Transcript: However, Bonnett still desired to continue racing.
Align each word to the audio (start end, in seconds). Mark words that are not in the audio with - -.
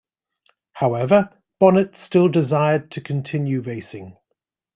However, 0.73 1.29
Bonnett 1.61 1.95
still 1.95 2.27
desired 2.27 2.89
to 2.93 3.01
continue 3.01 3.61
racing. 3.61 4.17